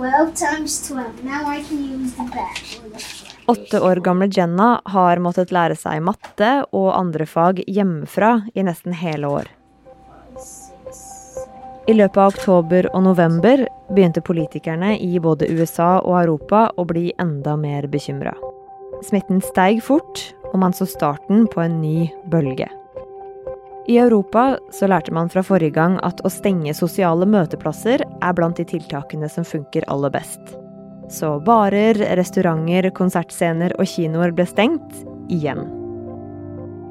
12 0.00 0.34
times 0.34 0.88
12. 0.88 1.24
Now 1.24 1.44
I 1.46 1.62
can 1.62 1.78
use 1.84 2.12
the 2.16 2.22
back. 2.22 2.56
or 2.84 2.88
the 2.88 2.98
front. 2.98 3.36
Åtte 3.46 3.80
år 3.80 3.96
gamle 3.96 4.28
Jenna 4.32 4.80
har 4.84 5.18
måttet 5.18 5.52
lære 5.52 5.76
seg 5.76 6.00
matte 6.00 6.48
og 6.72 6.88
andre 6.96 7.26
fag 7.28 7.60
hjemmefra 7.66 8.30
i 8.54 8.64
nesten 8.64 8.96
hele 8.96 9.28
år. 9.28 9.50
I 11.86 11.98
løpet 11.98 12.16
av 12.16 12.32
oktober 12.32 12.88
og 12.94 13.04
november 13.10 13.66
begynte 13.92 14.24
politikerne 14.24 14.94
i 14.96 15.20
både 15.20 15.52
USA 15.52 15.98
og 15.98 16.16
Europa 16.22 16.70
å 16.80 16.88
bli 16.88 17.10
enda 17.20 17.58
mer 17.60 17.90
bekymra. 17.92 18.32
Smitten 19.04 19.44
steig 19.44 19.84
fort, 19.84 20.30
og 20.54 20.62
man 20.64 20.72
så 20.72 20.88
starten 20.88 21.44
på 21.44 21.60
en 21.60 21.80
ny 21.84 22.08
bølge. 22.32 22.72
I 23.88 23.98
Europa 23.98 24.58
så 24.72 24.86
lærte 24.90 25.12
man 25.12 25.30
fra 25.32 25.42
forrige 25.42 25.74
gang 25.78 25.96
at 26.06 26.20
å 26.24 26.30
stenge 26.32 26.74
sosiale 26.76 27.26
møteplasser 27.26 28.04
er 28.04 28.34
blant 28.36 28.60
de 28.60 28.66
tiltakene 28.68 29.28
som 29.32 29.46
funker 29.46 29.86
aller 29.88 30.12
best. 30.12 30.40
Så 31.10 31.38
barer, 31.46 31.98
restauranter, 32.18 32.90
konsertscener 32.94 33.74
og 33.80 33.88
kinoer 33.90 34.34
ble 34.36 34.46
stengt 34.46 35.00
igjen. 35.32 35.64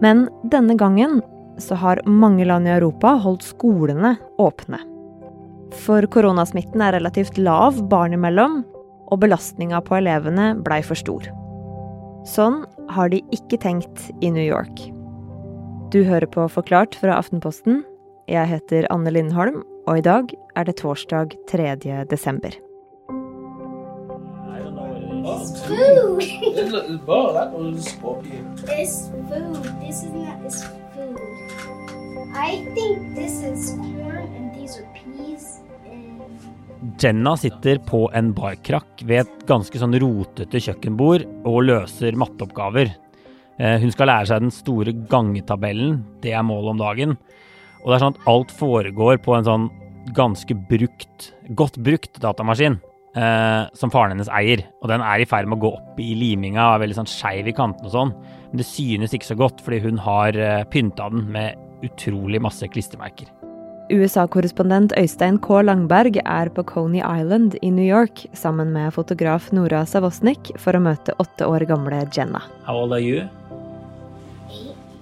Men 0.04 0.28
denne 0.52 0.76
gangen 0.80 1.22
så 1.60 1.78
har 1.80 2.02
mange 2.08 2.48
land 2.48 2.68
i 2.68 2.76
Europa 2.76 3.16
holdt 3.24 3.46
skolene 3.48 4.16
åpne. 4.40 4.80
For 5.86 6.04
koronasmitten 6.12 6.82
er 6.82 6.96
relativt 6.98 7.38
lav 7.38 7.78
barn 7.92 8.16
imellom, 8.18 8.64
og 9.10 9.24
belastninga 9.24 9.82
på 9.86 9.98
elevene 9.98 10.52
blei 10.66 10.82
for 10.86 10.98
stor. 10.98 11.26
Sånn 12.30 12.62
har 12.94 13.10
de 13.10 13.24
ikke 13.34 13.58
tenkt 13.62 14.10
i 14.22 14.30
New 14.34 14.46
York. 14.46 14.99
Du 15.90 16.04
hører 16.06 16.30
på 16.30 16.44
Forklart 16.54 16.94
fra 17.02 17.16
Aftenposten. 17.18 17.80
Jeg 18.30 18.46
heter 18.46 18.86
Anne 18.94 19.10
Lindholm, 19.10 19.64
og 19.90 19.98
i 19.98 20.04
dag 20.06 20.30
er 20.54 20.68
det 20.68 20.76
torsdag 20.78 21.34
3. 21.50 21.72
desember. 22.12 22.54
Jenna 37.02 37.38
sitter 37.42 37.82
på 37.90 38.06
en 38.14 38.34
barkrakk 38.38 39.08
ved 39.10 39.26
et 39.26 39.46
ganske 39.50 39.82
sånn 39.82 39.98
rotete 40.06 40.62
kjøkkenbord 40.70 41.26
og 41.50 41.64
løser 41.74 42.14
matteoppgaver. 42.14 42.94
Eh, 43.60 43.78
Hun 43.82 43.92
skal 43.92 44.08
lære 44.08 44.30
seg 44.30 44.46
den 44.46 44.54
store 44.56 44.94
gangetabellen, 45.12 46.04
det 46.24 46.34
er 46.34 46.46
målet 46.48 46.74
om 46.74 46.82
dagen. 46.82 47.18
Og 47.84 47.92
det 47.92 47.98
er 47.98 48.04
sånn 48.06 48.16
at 48.16 48.28
alt 48.32 48.52
foregår 48.56 49.20
på 49.24 49.36
en 49.36 49.48
sånn 49.48 49.70
ganske 50.16 50.56
brukt, 50.70 51.32
godt 51.56 51.78
brukt 51.84 52.20
datamaskin 52.24 52.80
eh, 53.16 53.68
som 53.78 53.92
faren 53.94 54.16
hennes 54.16 54.32
eier. 54.32 54.64
Og 54.82 54.90
den 54.92 55.04
er 55.06 55.22
i 55.22 55.28
ferd 55.30 55.48
med 55.48 55.60
å 55.60 55.64
gå 55.66 55.74
opp 55.78 56.00
i 56.02 56.12
liminga 56.18 56.66
og 56.66 56.78
er 56.78 56.86
veldig 56.86 57.00
sånn 57.02 57.12
skeiv 57.12 57.52
i 57.52 57.56
kantene 57.56 57.92
og 57.92 57.96
sånn. 57.96 58.14
Men 58.50 58.62
det 58.62 58.68
synes 58.68 59.16
ikke 59.16 59.32
så 59.32 59.40
godt 59.40 59.64
fordi 59.66 59.84
hun 59.86 60.00
har 60.08 60.40
eh, 60.40 60.64
pynta 60.72 61.12
den 61.14 61.28
med 61.36 61.60
utrolig 61.86 62.42
masse 62.44 62.68
klistremerker. 62.72 63.30
USA-korrespondent 63.90 64.94
Øystein 65.00 65.40
K. 65.42 65.64
Langberg 65.66 66.20
er 66.22 66.50
på 66.54 66.64
Coney 66.64 67.02
Island 67.02 67.56
i 67.62 67.72
New 67.74 67.86
York 67.86 68.28
sammen 68.38 68.70
med 68.74 68.94
fotograf 68.94 69.50
Nora 69.52 69.82
Savosnik 69.90 70.52
for 70.62 70.78
å 70.78 70.82
møte 70.84 71.16
åtte 71.18 71.48
år 71.50 71.66
gamle 71.70 72.04
Jenna. 72.14 72.44
How 72.68 72.84
old 72.84 72.94
are 72.94 73.02
you? 73.02 73.26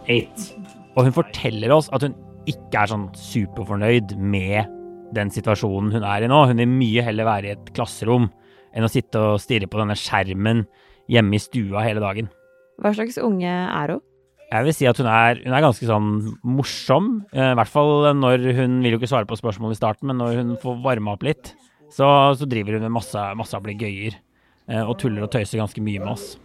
Eight. 0.07 0.53
Og 0.95 1.09
hun 1.09 1.15
forteller 1.17 1.75
oss 1.75 1.91
at 1.91 2.07
hun 2.07 2.15
ikke 2.47 2.79
er 2.85 2.93
sånn 2.93 3.09
superfornøyd 3.11 4.15
med 4.15 4.71
den 5.15 5.31
situasjonen 5.35 5.91
hun 5.97 6.07
er 6.07 6.23
i 6.23 6.31
nå. 6.31 6.45
Hun 6.47 6.63
vil 6.63 6.71
mye 6.71 7.03
heller 7.03 7.27
være 7.27 7.51
i 7.51 7.55
et 7.57 7.71
klasserom 7.75 8.29
enn 8.71 8.87
å 8.87 8.91
sitte 8.91 9.19
og 9.19 9.41
stirre 9.43 9.67
på 9.67 9.81
denne 9.81 9.99
skjermen 9.99 10.63
hjemme 11.11 11.35
i 11.35 11.43
stua 11.43 11.83
hele 11.83 12.03
dagen. 12.03 12.31
Hva 12.79 12.95
slags 12.95 13.19
unge 13.19 13.51
er 13.51 13.97
hun? 13.97 14.03
Jeg 14.47 14.63
vil 14.63 14.75
si 14.75 14.85
at 14.87 14.99
hun 15.01 15.07
er, 15.11 15.41
hun 15.43 15.53
er 15.57 15.63
ganske 15.65 15.87
sånn 15.89 16.09
morsom. 16.47 17.07
eh, 17.35 17.51
I 17.51 17.57
hvert 17.59 17.71
fall 17.71 18.05
når 18.15 18.45
hun 18.55 18.77
vil 18.83 18.93
jo 18.95 18.99
ikke 19.01 19.09
svare 19.11 19.27
på 19.27 19.35
spørsmål 19.35 19.73
i 19.75 19.79
starten, 19.79 20.07
men 20.07 20.21
når 20.21 20.39
hun 20.39 20.53
får 20.61 20.77
varma 20.85 21.17
opp 21.17 21.25
litt, 21.27 21.51
så, 21.91 22.07
så 22.39 22.47
driver 22.47 22.77
hun 22.77 22.85
med 22.87 22.95
masse, 22.95 23.23
masse 23.35 23.57
ablegøyer 23.57 24.15
eh, 24.15 24.83
og 24.83 24.95
tuller 25.01 25.25
og 25.25 25.33
tøyser 25.35 25.59
ganske 25.59 25.83
mye 25.83 25.99
med 25.99 26.13
oss. 26.13 26.37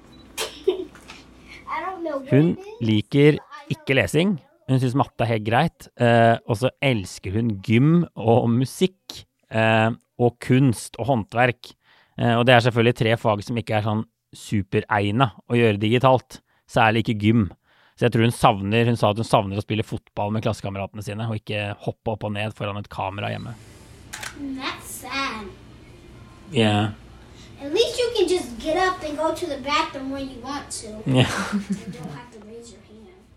Hun 2.32 2.56
liker 2.82 3.38
ikke 3.70 3.94
lesing. 3.94 4.34
Hun 4.70 4.82
syns 4.82 4.98
matte 4.98 5.22
er 5.22 5.36
helt 5.36 5.46
greit. 5.46 5.86
Eh, 6.02 6.36
og 6.50 6.58
så 6.58 6.72
elsker 6.82 7.38
hun 7.38 7.54
gym 7.62 8.02
og 8.18 8.48
musikk. 8.50 9.22
Og 9.52 10.38
kunst 10.40 10.94
og 10.96 11.10
håndverk. 11.10 11.74
Og 12.38 12.46
det 12.48 12.54
er 12.54 12.62
selvfølgelig 12.64 12.96
tre 12.96 13.16
fag 13.20 13.42
som 13.44 13.58
ikke 13.60 13.74
er 13.76 13.84
sånn 13.84 14.00
superegna 14.32 15.26
å 15.44 15.58
gjøre 15.58 15.80
digitalt. 15.82 16.38
Særlig 16.64 17.02
ikke 17.04 17.18
gym. 17.20 17.42
Så 17.96 18.06
jeg 18.06 18.14
tror 18.14 18.24
hun 18.24 18.34
savner 18.34 18.88
Hun 18.88 18.96
sa 18.96 19.10
at 19.12 19.20
hun 19.20 19.28
savner 19.28 19.60
å 19.60 19.64
spille 19.64 19.84
fotball 19.86 20.32
med 20.34 20.44
klassekameratene 20.46 21.04
sine, 21.04 21.28
og 21.28 21.38
ikke 21.40 21.72
hoppe 21.84 22.14
opp 22.14 22.26
og 22.28 22.34
ned 22.36 22.54
foran 22.56 22.80
et 22.80 22.90
kamera 22.92 23.30
hjemme. 23.32 23.54
That's 24.58 25.02
sad. 25.02 25.46
Yeah. 26.52 26.92
At 27.62 27.72
least 27.72 27.98
you 27.98 28.08
can 28.16 28.28
just 28.28 28.58
get 28.58 28.76
up 28.76 29.02
and 29.06 29.16
go 29.16 29.34
to 29.34 29.46
the 29.46 29.58
bathroom 29.62 30.10
when 30.10 30.28
you 30.28 30.40
want 30.42 30.70
to. 30.82 30.88
Yeah. 31.06 31.30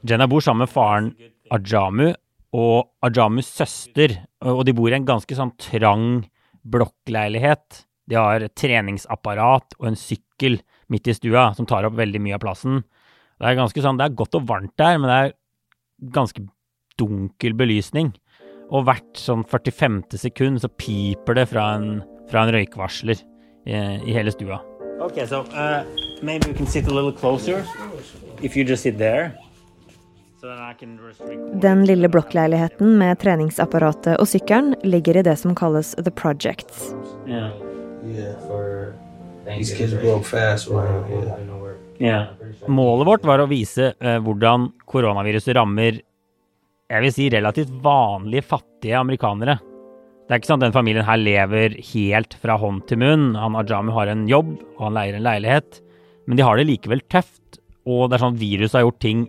Jenna 0.05 0.27
bor 0.27 0.41
sammen 0.41 0.65
med 0.65 0.69
faren 0.69 1.07
Ajamu 1.49 2.11
og 2.53 2.91
Ajamus 3.01 3.47
søster, 3.49 4.13
og 4.45 4.65
de 4.67 4.73
bor 4.77 4.91
i 4.91 4.97
en 4.97 5.07
ganske 5.07 5.37
sånn 5.37 5.53
trang 5.61 6.25
blokkleilighet. 6.65 7.85
De 8.09 8.17
har 8.19 8.45
et 8.45 8.53
treningsapparat 8.57 9.77
og 9.79 9.87
en 9.89 9.97
sykkel 9.97 10.59
midt 10.93 11.09
i 11.09 11.15
stua 11.17 11.47
som 11.57 11.65
tar 11.69 11.87
opp 11.87 11.97
veldig 11.97 12.21
mye 12.21 12.37
av 12.37 12.43
plassen. 12.43 12.83
Det 13.35 13.49
er 13.49 13.57
ganske 13.57 13.83
sånn, 13.83 13.97
det 13.99 14.05
er 14.07 14.19
godt 14.19 14.37
og 14.39 14.45
varmt 14.47 14.75
der, 14.79 14.99
men 14.99 15.11
det 15.11 15.17
er 15.17 15.33
ganske 16.15 16.45
dunkel 16.99 17.55
belysning. 17.57 18.13
Og 18.71 18.85
hvert 18.87 19.19
sånn 19.19 19.43
45. 19.45 20.03
sekund 20.17 20.63
så 20.63 20.71
piper 20.79 21.37
det 21.37 21.49
fra 21.51 21.67
en, 21.77 21.99
fra 22.31 22.45
en 22.45 22.53
røykvarsler 22.55 23.19
i, 23.19 23.75
i 23.75 24.15
hele 24.15 24.31
stua. 24.33 24.61
Okay, 25.03 25.27
so 25.27 25.43
uh, 25.51 25.83
maybe 26.23 26.47
we 26.47 26.53
can 26.55 26.65
sit 26.65 26.87
a 26.87 26.93
little 26.93 27.11
closer 27.11 27.65
if 28.41 28.55
you 28.55 28.63
just 28.63 28.83
sit 28.83 28.97
there. 28.97 29.33
Den 31.61 31.85
lille 31.89 32.09
blokkleiligheten 32.09 32.99
med 32.99 33.17
treningsapparatet 33.17 34.19
og 34.21 34.27
sykkelen 34.29 34.75
ligger 34.85 35.17
i 35.17 35.23
det 35.25 35.33
som 35.41 35.55
kalles 35.57 35.95
The 35.97 36.11
Projects. 36.13 36.93
Yeah. 37.25 37.49
Yeah. 38.05 38.37
for 38.45 38.93
Yeah. 42.01 42.33
Målet 42.67 43.07
vårt 43.07 43.27
var 43.27 43.39
å 43.39 43.47
vise 43.47 43.93
eh, 43.93 44.17
hvordan 44.23 44.71
koronaviruset 44.89 45.55
rammer 45.55 46.01
jeg 46.85 47.01
vil 47.01 47.13
si 47.13 47.29
relativt 47.33 47.71
vanlige, 47.81 48.45
fattige 48.45 48.99
amerikanere. 48.99 49.57
Det 50.25 50.33
er 50.33 50.41
ikke 50.41 50.49
sant 50.51 50.65
den 50.65 50.75
familien 50.75 51.05
her 51.05 51.17
lever 51.17 51.77
helt 51.93 52.35
fra 52.41 52.57
hånd 52.61 52.83
til 52.89 52.99
munn. 53.01 53.31
Han 53.37 53.57
Ajami 53.57 53.93
har 53.93 54.09
en 54.11 54.27
jobb, 54.29 54.51
og 54.75 54.83
han 54.87 54.97
leier 54.97 55.17
en 55.17 55.25
leilighet. 55.25 55.79
Men 56.25 56.37
de 56.37 56.45
har 56.45 56.57
det 56.57 56.67
likevel 56.69 57.01
tøft, 57.13 57.59
og 57.85 58.09
det 58.09 58.17
er 58.17 58.23
sånn 58.23 58.37
at 58.37 58.41
viruset 58.41 58.79
har 58.79 58.85
gjort 58.87 59.01
ting 59.01 59.25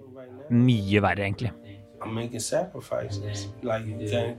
mye 0.53 1.03
verre, 1.05 1.25
egentlig. 1.25 1.53
I'm 2.01 2.15
making 2.15 2.41
sacrifices. 2.41 3.49
Like 3.63 3.87
you 3.87 4.09
can't, 4.09 4.37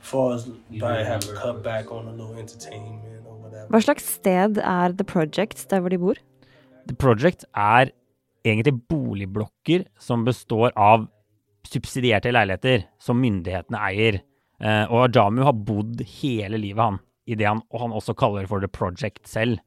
far 0.00 0.34
as 0.34 0.46
probably 0.78 1.04
have 1.04 1.20
to 1.20 1.34
cut 1.34 1.62
back 1.62 1.90
on 1.90 2.06
a 2.06 2.12
little 2.12 2.36
entertainment 2.38 3.02
or 3.24 3.34
whatever. 3.38 3.66
Hva 3.70 3.82
slags 3.82 4.06
sted 4.18 4.58
er 4.58 4.94
The 4.98 5.06
Projects 5.06 5.66
der 5.70 5.80
hvor 5.80 5.94
de 5.94 5.98
bor? 5.98 6.20
The 6.86 6.96
Project 6.98 7.46
er 7.52 7.90
egentlig 8.46 8.76
boligblokker 8.90 9.86
som 9.98 10.24
består 10.26 10.70
av 10.78 11.08
subsidierte 11.66 12.30
leiligheter 12.30 12.86
som 13.02 13.18
myndighetene 13.18 13.80
eier. 13.88 14.20
Eh, 14.62 14.84
og 14.86 15.08
Ajamu 15.08 15.42
har 15.44 15.56
bodd 15.66 16.04
hele 16.20 16.60
livet, 16.62 16.82
han, 16.82 17.00
i 17.26 17.34
det 17.38 17.48
han, 17.48 17.64
og 17.72 17.82
han 17.82 17.96
også 17.96 18.14
kaller 18.18 18.46
for 18.50 18.62
The 18.62 18.70
Project 18.70 19.26
selv. 19.28 19.58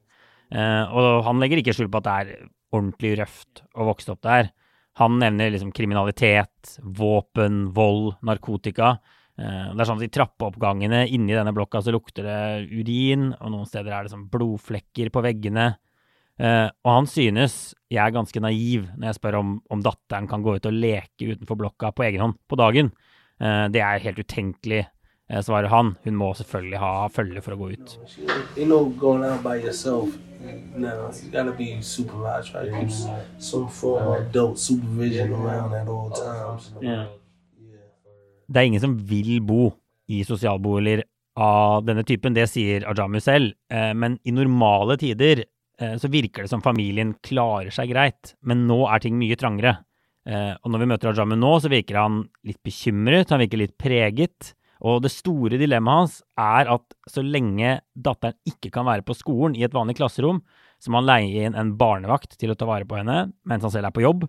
Eh, 0.49 0.83
og 0.87 1.25
han 1.27 1.43
legger 1.43 1.61
ikke 1.61 1.75
skjul 1.75 1.91
på 1.91 2.01
at 2.01 2.07
det 2.07 2.15
er 2.15 2.47
ordentlig 2.75 3.17
røft 3.19 3.63
å 3.75 3.89
vokse 3.89 4.13
opp 4.13 4.23
der. 4.25 4.51
Han 4.99 5.19
nevner 5.21 5.51
liksom 5.53 5.73
kriminalitet, 5.75 6.77
våpen, 6.83 7.67
vold, 7.75 8.15
narkotika. 8.25 8.95
Eh, 9.39 9.69
det 9.73 9.83
er 9.83 9.89
sånn 9.91 9.99
at 10.01 10.07
I 10.07 10.13
trappeoppgangene 10.15 11.03
inni 11.11 11.35
denne 11.35 11.53
blokka 11.55 11.83
så 11.83 11.93
lukter 11.95 12.25
det 12.25 12.39
urin, 12.71 13.29
og 13.37 13.53
noen 13.53 13.69
steder 13.69 13.93
er 13.93 14.07
det 14.07 14.15
sånn 14.15 14.27
blodflekker 14.31 15.11
på 15.13 15.23
veggene. 15.27 15.73
Eh, 16.39 16.69
og 16.87 16.93
han 16.93 17.07
synes 17.09 17.73
jeg 17.91 17.99
er 17.99 18.15
ganske 18.15 18.39
naiv 18.39 18.85
når 18.95 19.09
jeg 19.09 19.17
spør 19.17 19.39
om, 19.41 19.57
om 19.73 19.81
datteren 19.83 20.29
kan 20.29 20.43
gå 20.45 20.55
ut 20.55 20.69
og 20.69 20.77
leke 20.77 21.33
utenfor 21.33 21.59
blokka 21.59 21.91
på 21.95 22.05
egen 22.07 22.23
hånd 22.23 22.37
på 22.47 22.59
dagen. 22.59 22.93
Eh, 23.43 23.65
det 23.73 23.83
er 23.83 24.05
helt 24.05 24.21
utenkelig, 24.23 24.85
eh, 25.27 25.41
svarer 25.43 25.67
han. 25.73 25.97
Hun 26.05 26.19
må 26.21 26.31
selvfølgelig 26.39 26.79
ha 26.79 26.93
følge 27.11 27.43
for 27.43 27.57
å 27.57 27.59
gå 27.59 27.71
ut. 27.75 27.97
Det 38.49 38.57
er 38.57 38.65
ingen 38.71 38.81
som 38.81 38.95
vil 39.11 39.35
bo 39.43 39.73
i 40.09 40.23
sosialboliger 40.25 41.03
av 41.39 41.83
denne 41.85 42.07
typen, 42.07 42.33
det 42.33 42.47
sier 42.49 42.87
Ajamu 42.89 43.19
selv. 43.21 43.53
Men 43.69 44.17
i 44.27 44.31
normale 44.33 44.95
tider 44.99 45.43
så 45.99 46.09
virker 46.11 46.43
det 46.43 46.51
som 46.51 46.63
familien 46.63 47.13
klarer 47.25 47.71
seg 47.71 47.93
greit. 47.93 48.33
Men 48.43 48.65
nå 48.67 48.81
er 48.91 49.03
ting 49.03 49.15
mye 49.19 49.37
trangere. 49.39 49.77
Eh, 50.27 50.53
og 50.59 50.73
når 50.73 50.83
vi 50.83 50.87
møter 50.91 51.11
Ajamu 51.11 51.37
nå, 51.39 51.51
så 51.63 51.71
virker 51.71 52.01
han 52.01 52.23
litt 52.47 52.59
bekymret, 52.65 53.31
han 53.31 53.41
virker 53.43 53.61
litt 53.61 53.77
preget. 53.79 54.53
Og 54.87 55.01
det 55.03 55.11
store 55.11 55.59
dilemmaet 55.59 56.01
hans 56.01 56.17
er 56.39 56.69
at 56.75 56.97
så 57.11 57.23
lenge 57.23 57.79
datteren 57.95 58.37
ikke 58.47 58.71
kan 58.75 58.87
være 58.87 59.03
på 59.07 59.17
skolen 59.17 59.57
i 59.59 59.65
et 59.67 59.75
vanlig 59.75 59.97
klasserom, 59.99 60.39
så 60.79 60.91
må 60.91 61.01
han 61.01 61.09
leie 61.09 61.47
inn 61.47 61.57
en 61.59 61.73
barnevakt 61.79 62.37
til 62.39 62.53
å 62.53 62.59
ta 62.59 62.67
vare 62.69 62.87
på 62.87 62.95
henne 62.95 63.25
mens 63.49 63.65
han 63.67 63.73
selv 63.73 63.89
er 63.89 63.95
på 63.95 64.05
jobb. 64.05 64.23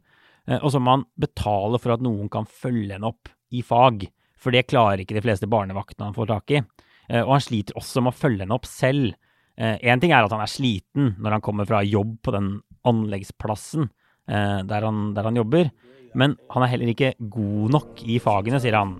Og 0.50 0.72
så 0.74 0.80
må 0.82 0.96
han 0.96 1.04
betale 1.20 1.78
for 1.78 1.94
at 1.94 2.02
noen 2.02 2.26
kan 2.32 2.48
følge 2.48 2.96
henne 2.96 3.12
opp 3.12 3.30
i 3.54 3.62
fag. 3.62 4.08
For 4.40 4.54
det 4.54 4.68
klarer 4.70 5.02
ikke 5.02 5.18
de 5.18 5.24
fleste 5.24 5.48
barnevaktene 5.50 6.08
han 6.08 6.16
får 6.16 6.30
tak 6.30 6.54
i. 6.56 6.62
Eh, 7.10 7.22
og 7.22 7.34
han 7.36 7.44
sliter 7.44 7.78
også 7.78 8.04
med 8.04 8.14
å 8.14 8.20
følge 8.22 8.46
henne 8.46 8.56
opp 8.56 8.68
selv. 8.68 9.12
Én 9.60 9.92
eh, 9.92 10.00
ting 10.00 10.14
er 10.14 10.24
at 10.24 10.32
han 10.32 10.40
er 10.40 10.48
sliten 10.48 11.14
når 11.20 11.36
han 11.36 11.44
kommer 11.44 11.68
fra 11.68 11.82
jobb 11.84 12.16
på 12.24 12.32
den 12.32 12.54
anleggsplassen 12.88 13.90
eh, 14.30 14.60
der 14.64 14.86
han, 14.86 15.10
der 15.16 15.28
han 15.28 15.36
jobber, 15.36 15.68
men 16.16 16.36
han 16.50 16.64
er 16.64 16.72
heller 16.72 16.92
ikke 16.94 17.12
god 17.20 17.74
nok 17.76 18.00
i 18.08 18.16
fagene, 18.22 18.60
sier 18.62 18.78
han. 18.78 18.96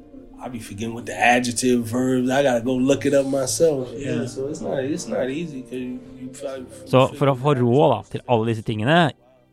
Så 6.88 7.02
for 7.16 7.32
å 7.32 7.36
få 7.40 7.56
råd 7.58 7.94
da, 7.94 7.98
til 8.12 8.24
alle 8.28 8.52
disse 8.52 8.64
tingene, 8.68 9.00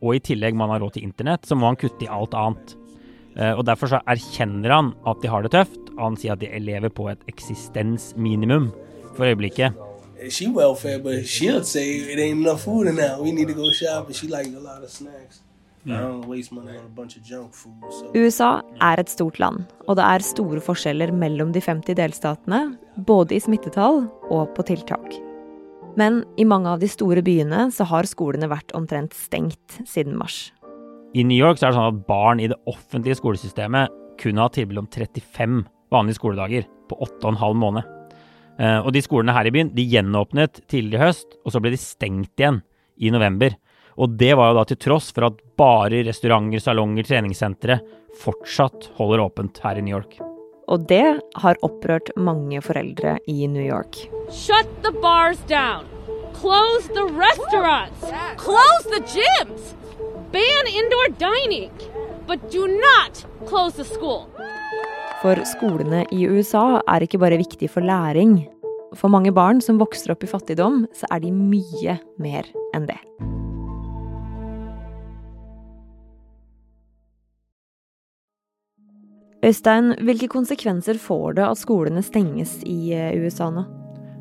og 0.04 0.14
i 0.16 0.22
tillegg 0.28 0.56
man 0.56 0.72
har 0.72 0.84
råd 0.84 0.96
til 0.96 1.08
internett, 1.08 1.48
så 1.48 1.56
må 1.58 1.68
han 1.68 1.80
kutte 1.80 2.06
i 2.06 2.12
alt 2.12 2.36
annet. 2.36 2.76
Eh, 3.36 3.52
og 3.52 3.64
Derfor 3.68 3.92
så 3.96 4.04
erkjenner 4.08 4.76
han 4.76 4.94
at 5.08 5.24
de 5.24 5.32
har 5.32 5.44
det 5.44 5.56
tøft, 5.56 5.80
og 5.96 6.04
han 6.10 6.20
sier 6.20 6.36
at 6.36 6.44
de 6.44 6.52
lever 6.62 6.92
på 6.92 7.08
et 7.12 7.28
eksistensminimum 7.32 8.70
for 9.16 9.28
øyeblikket. 9.28 9.87
She 10.30 10.48
welfare, 10.48 10.98
but 10.98 11.26
she'll 11.26 11.64
say 11.64 11.96
it 11.96 12.18
ain't 12.18 12.40
enough 12.40 12.62
food 12.62 12.88
in 12.88 12.96
there. 12.96 13.16
We 13.20 13.32
need 13.32 13.48
to 13.48 13.54
go 13.54 13.70
shopping. 13.70 14.14
She 14.14 14.26
like 14.26 14.48
a 14.48 14.60
lot 14.60 14.82
of 14.82 14.90
snacks. 14.90 15.42
USA 18.14 18.50
er 18.82 19.00
et 19.00 19.08
stort 19.08 19.38
land, 19.40 19.64
og 19.86 19.96
det 19.96 20.04
er 20.04 20.24
store 20.26 20.60
forskjeller 20.64 21.12
mellom 21.16 21.54
de 21.54 21.62
50 21.64 21.96
delstatene, 21.96 22.60
både 23.06 23.38
i 23.38 23.40
smittetall 23.40 24.04
og 24.28 24.52
på 24.56 24.66
tiltak. 24.68 25.16
Men 25.98 26.22
i 26.38 26.44
mange 26.44 26.68
av 26.74 26.82
de 26.82 26.90
store 26.90 27.22
byene 27.24 27.68
så 27.74 27.86
har 27.88 28.06
skolene 28.10 28.50
vært 28.50 28.74
omtrent 28.76 29.16
stengt 29.16 29.80
siden 29.88 30.18
mars. 30.18 30.52
I 31.16 31.24
New 31.24 31.38
York 31.38 31.58
så 31.58 31.68
er 31.68 31.72
det 31.72 31.78
sånn 31.78 31.94
at 31.94 32.06
barn 32.10 32.42
i 32.42 32.50
det 32.50 32.58
offentlige 32.68 33.16
skolesystemet 33.22 33.94
kunne 34.20 34.44
ha 34.44 34.52
tilbud 34.52 34.82
om 34.82 34.90
35 34.92 35.62
vanlige 35.94 36.18
skoledager 36.20 36.68
på 36.90 36.98
8,5 37.06 37.56
måned. 37.56 37.97
Eh, 38.58 38.78
og 38.82 38.90
de 38.94 39.02
skolene 39.04 39.34
her 39.36 39.48
i 39.48 39.54
byen 39.54 39.70
de 39.74 39.86
gjenåpnet 39.86 40.62
tidligere 40.70 40.98
i 40.98 41.06
høst, 41.06 41.38
og 41.44 41.54
så 41.54 41.62
ble 41.62 41.72
de 41.74 41.80
stengt 41.80 42.34
igjen 42.40 42.62
i 42.98 43.12
november. 43.14 43.54
Og 43.98 44.14
det 44.18 44.32
var 44.38 44.50
jo 44.50 44.58
da 44.58 44.64
til 44.70 44.78
tross 44.82 45.10
for 45.14 45.28
at 45.28 45.38
bare 45.58 46.04
restauranter, 46.06 46.62
salonger, 46.62 47.06
treningssentre 47.06 47.80
fortsatt 48.18 48.92
holder 48.98 49.22
åpent 49.26 49.58
her 49.62 49.78
i 49.78 49.84
New 49.84 49.94
York. 49.94 50.18
Og 50.68 50.84
det 50.90 51.18
har 51.42 51.62
opprørt 51.64 52.10
mange 52.16 52.60
foreldre 52.62 53.16
i 53.26 53.46
New 53.48 53.64
York. 53.64 54.04
Shut 54.30 54.68
the 54.84 54.92
bars 55.02 55.40
down! 55.48 55.86
Close 56.34 56.86
the 56.94 57.06
restaurants! 57.18 58.04
Close 58.36 58.84
the 58.92 59.00
gyms! 59.14 59.74
Ban 60.30 60.68
indoor 60.68 61.08
dining, 61.18 61.72
but 62.26 62.50
do 62.50 62.68
not 62.68 63.24
close 63.46 63.74
the 63.76 63.84
school. 63.84 64.28
For 65.18 65.34
skolene 65.42 66.04
i 66.14 66.28
USA 66.30 66.78
er 66.86 67.02
ikke 67.02 67.18
bare 67.18 67.40
viktig 67.40 67.66
for 67.72 67.82
læring. 67.82 68.44
For 68.94 69.10
mange 69.10 69.32
barn 69.34 69.58
som 69.58 69.80
vokser 69.80 70.12
opp 70.14 70.22
i 70.22 70.30
fattigdom, 70.30 70.84
så 70.94 71.08
er 71.10 71.24
de 71.24 71.32
mye 71.34 71.96
mer 72.22 72.46
enn 72.76 72.86
det. 72.86 73.00
Øystein, 79.42 79.96
hvilke 80.06 80.30
konsekvenser 80.30 81.02
får 81.02 81.38
det 81.38 81.46
at 81.48 81.58
skolene 81.58 82.02
stenges 82.02 82.60
i 82.66 82.94
eh, 82.94 83.18
USA 83.18 83.50
nå? 83.50 83.66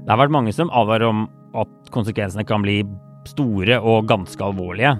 Det 0.01 0.13
har 0.13 0.21
vært 0.23 0.33
mange 0.33 0.53
som 0.55 0.73
advarer 0.73 1.09
om 1.11 1.25
at 1.57 1.93
konsekvensene 1.93 2.45
kan 2.47 2.65
bli 2.65 2.81
store 3.29 3.77
og 3.77 4.09
ganske 4.09 4.41
alvorlige. 4.41 4.97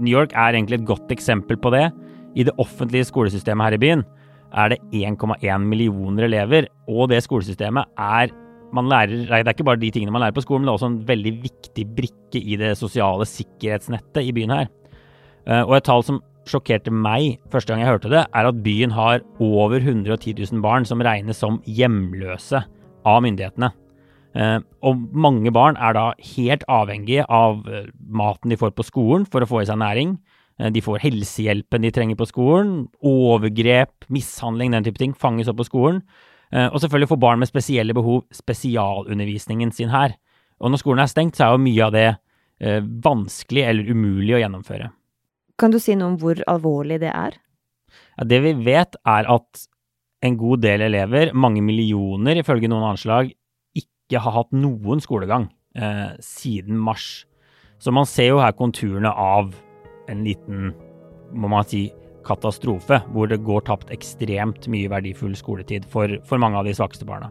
New 0.00 0.12
York 0.12 0.32
er 0.32 0.56
egentlig 0.56 0.80
et 0.80 0.88
godt 0.88 1.12
eksempel 1.12 1.60
på 1.60 1.72
det. 1.76 1.90
I 2.32 2.48
det 2.48 2.56
offentlige 2.60 3.08
skolesystemet 3.08 3.68
her 3.68 3.76
i 3.76 3.82
byen 3.82 4.08
er 4.52 4.74
det 4.74 4.78
1,1 4.94 5.64
millioner 5.64 6.28
elever, 6.28 6.68
og 6.88 7.08
det 7.12 7.22
skolesystemet 7.24 7.90
er 7.98 8.32
lærer, 8.74 9.08
Det 9.26 9.46
er 9.46 9.54
ikke 9.54 9.64
bare 9.64 9.80
de 9.80 9.90
tingene 9.90 10.12
man 10.12 10.20
lærer 10.20 10.34
på 10.34 10.44
skolen, 10.44 10.62
men 10.62 10.68
det 10.68 10.72
er 10.72 10.78
også 10.78 10.86
en 10.92 11.08
veldig 11.08 11.42
viktig 11.42 11.86
brikke 11.96 12.40
i 12.42 12.56
det 12.56 12.76
sosiale 12.76 13.24
sikkerhetsnettet 13.24 14.22
i 14.22 14.32
byen 14.32 14.50
her. 14.50 14.66
Eh, 15.46 15.62
og 15.62 15.76
et 15.76 15.84
tall 15.84 16.02
som 16.04 16.20
sjokkerte 16.48 16.92
meg 16.92 17.38
første 17.50 17.72
gang 17.72 17.80
jeg 17.82 17.92
hørte 17.92 18.12
det, 18.12 18.26
er 18.34 18.48
at 18.48 18.62
byen 18.62 18.90
har 18.90 19.20
over 19.40 19.80
110 19.80 20.34
000 20.52 20.62
barn 20.62 20.84
som 20.84 21.00
regnes 21.00 21.36
som 21.36 21.62
hjemløse 21.64 22.62
av 23.06 23.22
myndighetene. 23.24 23.72
Eh, 24.36 24.58
og 24.84 25.06
mange 25.12 25.52
barn 25.54 25.78
er 25.80 25.96
da 25.96 26.10
helt 26.34 26.64
avhengige 26.68 27.24
av 27.28 27.64
eh, 27.68 27.88
maten 28.04 28.52
de 28.52 28.58
får 28.60 28.74
på 28.76 28.86
skolen 28.86 29.24
for 29.26 29.42
å 29.42 29.48
få 29.48 29.62
i 29.62 29.68
seg 29.68 29.80
næring. 29.80 30.18
Eh, 30.58 30.70
de 30.74 30.82
får 30.84 31.02
helsehjelpen 31.06 31.86
de 31.86 31.92
trenger 31.94 32.18
på 32.18 32.28
skolen. 32.28 32.86
Overgrep, 33.00 34.08
mishandling, 34.12 34.74
den 34.74 34.86
type 34.86 35.00
ting 35.00 35.14
fanges 35.16 35.50
opp 35.50 35.60
på 35.62 35.68
skolen. 35.70 36.02
Og 36.48 36.78
selvfølgelig 36.80 37.10
får 37.10 37.18
barn 37.20 37.42
med 37.42 37.50
spesielle 37.50 37.92
behov 37.92 38.22
spesialundervisningen 38.32 39.68
sin 39.76 39.90
her. 39.92 40.14
Og 40.64 40.72
når 40.72 40.80
skolen 40.80 41.02
er 41.02 41.10
stengt, 41.12 41.36
så 41.36 41.44
er 41.44 41.50
jo 41.52 41.60
mye 41.60 41.82
av 41.84 41.92
det 41.92 42.06
vanskelig 43.04 43.66
eller 43.68 43.90
umulig 43.92 44.32
å 44.32 44.40
gjennomføre. 44.40 44.86
Kan 45.60 45.74
du 45.74 45.76
si 45.76 45.92
noe 45.92 46.14
om 46.14 46.16
hvor 46.22 46.40
alvorlig 46.48 47.02
det 47.02 47.10
er? 47.12 47.36
Ja, 48.16 48.24
det 48.32 48.40
vi 48.46 48.54
vet, 48.64 48.96
er 49.04 49.28
at 49.28 49.66
en 50.24 50.36
god 50.38 50.62
del 50.64 50.84
elever, 50.88 51.32
mange 51.34 51.62
millioner 51.62 52.40
ifølge 52.40 52.70
noen 52.70 52.92
anslag, 52.92 53.30
ikke 53.76 54.22
har 54.22 54.34
hatt 54.40 54.54
noen 54.56 55.02
skolegang 55.04 55.48
eh, 55.78 56.14
siden 56.24 56.78
mars. 56.80 57.26
Så 57.78 57.94
man 57.94 58.08
ser 58.08 58.32
jo 58.32 58.42
her 58.42 58.56
konturene 58.58 59.12
av 59.12 59.52
en 60.08 60.24
liten, 60.26 60.72
må 61.32 61.50
man 61.52 61.66
si, 61.68 61.88
katastrofe, 62.28 63.00
hvor 63.14 63.30
det 63.30 63.40
går 63.46 63.64
tapt 63.68 63.92
ekstremt 63.94 64.68
mye 64.70 64.90
verdifull 64.90 65.36
skoletid 65.38 65.86
for, 65.92 66.18
for 66.28 66.40
mange 66.40 66.58
av 66.60 66.68
de 66.68 66.74
svakeste 66.76 67.06
barna. 67.08 67.30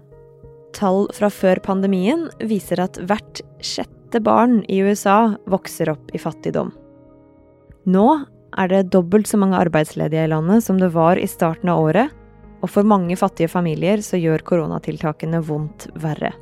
Tall 0.77 1.07
fra 1.15 1.29
før 1.33 1.61
pandemien 1.63 2.27
viser 2.49 2.81
at 2.83 2.99
hvert 3.09 3.41
sjette 3.65 4.21
barn 4.23 4.61
i 4.71 4.79
USA 4.85 5.35
vokser 5.49 5.91
opp 5.93 6.13
i 6.15 6.21
fattigdom. 6.21 6.71
Nå 7.87 8.07
er 8.57 8.71
det 8.71 8.89
dobbelt 8.93 9.29
så 9.29 9.39
mange 9.39 9.59
arbeidsledige 9.59 10.25
i 10.25 10.31
landet 10.31 10.65
som 10.65 10.79
det 10.81 10.91
var 10.95 11.19
i 11.19 11.29
starten 11.29 11.71
av 11.71 11.83
året, 11.83 12.11
og 12.61 12.71
for 12.73 12.87
mange 12.87 13.15
fattige 13.19 13.51
familier 13.51 14.01
så 14.01 14.17
gjør 14.17 14.45
koronatiltakene 14.45 15.41
vondt 15.45 15.89
verre. 16.01 16.33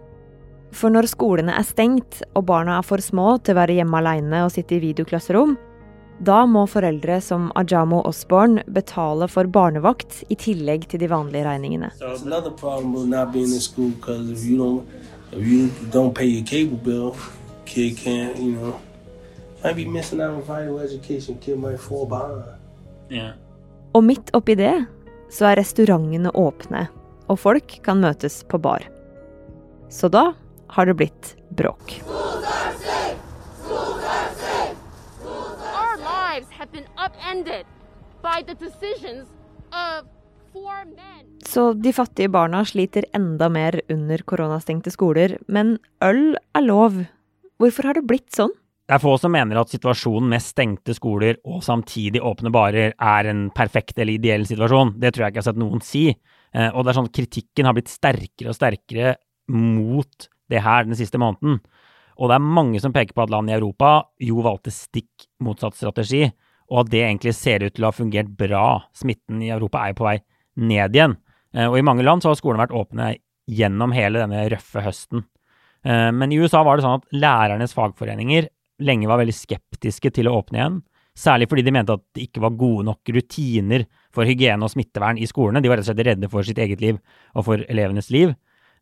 For 0.75 0.91
når 0.91 1.07
skolene 1.11 1.55
er 1.55 1.67
stengt 1.67 2.21
og 2.35 2.47
barna 2.49 2.79
er 2.79 2.87
for 2.87 3.03
små 3.03 3.35
til 3.39 3.55
å 3.55 3.59
være 3.61 3.77
hjemme 3.77 3.99
alene 4.01 4.43
og 4.45 4.51
sitte 4.55 4.77
i 4.77 4.83
videoklasserom, 4.83 5.55
da 6.19 6.45
må 6.47 6.63
foreldre 6.71 7.19
som 7.21 7.49
Ajamo 7.59 8.01
Osborne 8.07 8.63
betale 8.71 9.27
for 9.31 9.49
barnevakt 9.51 10.21
i 10.31 10.37
tillegg 10.39 10.87
til 10.91 11.01
de 11.03 11.09
vanlige 11.11 11.43
regningene. 11.47 11.91
Og 23.95 24.03
midt 24.05 24.31
oppi 24.37 24.55
det 24.59 24.75
så 25.33 25.49
er 25.49 25.59
restaurantene 25.59 26.31
åpne, 26.37 26.85
og 27.27 27.41
folk 27.41 27.79
kan 27.83 27.99
møtes 28.03 28.43
på 28.47 28.61
bar. 28.61 28.85
Så 29.89 30.07
da 30.13 30.29
har 30.75 30.85
det 30.87 30.97
blitt 31.01 31.35
bråk. 31.57 31.99
Så 41.45 41.73
de 41.79 41.91
fattige 41.93 42.31
barna 42.31 42.63
sliter 42.67 43.07
enda 43.15 43.49
mer 43.51 43.79
under 43.91 44.23
koronastengte 44.27 44.93
skoler. 44.93 45.37
Men 45.47 45.77
øl 46.03 46.37
er 46.55 46.65
lov. 46.65 47.01
Hvorfor 47.59 47.89
har 47.89 47.99
det 47.99 48.05
blitt 48.07 48.31
sånn? 48.35 48.53
Det 48.85 48.93
er 48.93 49.01
få 49.01 49.15
som 49.17 49.33
mener 49.33 49.57
at 49.57 49.71
situasjonen 49.73 50.29
med 50.29 50.43
stengte 50.45 50.93
skoler 50.93 51.39
og 51.49 51.63
samtidig 51.65 52.21
åpne 52.21 52.51
barer 52.53 52.93
er 52.93 53.29
en 53.31 53.47
perfekt 53.55 53.97
eller 53.97 54.19
ideell 54.19 54.45
situasjon. 54.45 54.93
Det 55.01 55.09
tror 55.15 55.25
jeg 55.25 55.33
ikke 55.33 55.39
jeg 55.39 55.45
har 55.45 55.47
sett 55.49 55.61
noen 55.63 55.81
si. 55.81 56.03
Eh, 56.53 56.69
og 56.69 56.83
det 56.83 56.91
er 56.91 56.99
sånn 56.99 57.09
at 57.09 57.17
kritikken 57.17 57.65
har 57.65 57.75
blitt 57.77 57.89
sterkere 57.89 58.51
og 58.51 58.57
sterkere 58.57 59.15
mot 59.49 60.29
det 60.53 60.61
her 60.61 60.85
den 60.85 60.97
siste 60.99 61.17
måneden. 61.21 61.57
Og 62.21 62.29
det 62.29 62.37
er 62.37 62.45
mange 62.59 62.79
som 62.83 62.93
peker 62.95 63.17
på 63.17 63.25
at 63.25 63.33
land 63.33 63.49
i 63.49 63.55
Europa 63.57 63.97
jo 64.23 64.43
valgte 64.45 64.71
stikk 64.71 65.25
motsatt 65.43 65.75
strategi, 65.75 66.29
og 66.71 66.81
at 66.83 66.91
det 66.93 67.03
egentlig 67.03 67.35
ser 67.37 67.65
ut 67.65 67.75
til 67.75 67.85
å 67.85 67.91
ha 67.91 67.95
fungert 67.95 68.31
bra. 68.39 68.65
Smitten 68.95 69.43
i 69.45 69.51
Europa 69.53 69.83
er 69.85 69.97
på 69.97 70.07
vei 70.07 70.17
ned 70.55 70.97
igjen. 70.97 71.15
Eh, 71.55 71.67
og 71.69 71.77
i 71.79 71.85
mange 71.85 72.05
land 72.05 72.23
så 72.23 72.31
har 72.31 72.39
skolene 72.39 72.65
vært 72.65 72.75
åpne 72.75 73.13
gjennom 73.45 73.93
hele 73.95 74.23
denne 74.23 74.47
røffe 74.51 74.83
høsten. 74.85 75.25
Eh, 75.85 76.09
men 76.15 76.33
i 76.33 76.39
USA 76.41 76.63
var 76.65 76.77
det 76.77 76.87
sånn 76.87 76.99
at 76.99 77.15
lærernes 77.15 77.75
fagforeninger 77.77 78.49
lenge 78.85 79.07
var 79.07 79.21
veldig 79.21 79.35
skeptiske 79.35 80.11
til 80.15 80.29
å 80.29 80.39
åpne 80.41 80.59
igjen. 80.59 80.81
Særlig 81.15 81.47
fordi 81.47 81.63
de 81.63 81.71
mente 81.71 81.95
at 81.95 82.03
det 82.17 82.25
ikke 82.25 82.41
var 82.43 82.57
gode 82.59 82.89
nok 82.89 83.13
rutiner 83.15 83.85
for 84.15 84.27
hygiene 84.27 84.65
og 84.67 84.73
smittevern 84.73 85.19
i 85.21 85.29
skolene. 85.29 85.61
De 85.63 85.71
var 85.71 85.79
rett 85.79 85.87
og 85.87 85.93
slett 85.93 86.07
redde 86.09 86.29
for 86.31 86.47
sitt 86.47 86.59
eget 86.59 86.81
liv 86.83 86.99
og 87.31 87.45
for 87.47 87.63
elevenes 87.71 88.11
liv. 88.11 88.33